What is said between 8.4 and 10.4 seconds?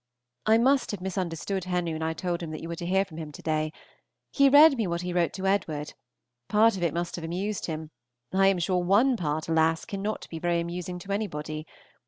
am sure one part, alas! cannot be